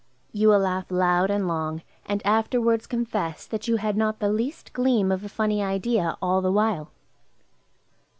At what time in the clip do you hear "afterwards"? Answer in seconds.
2.25-2.87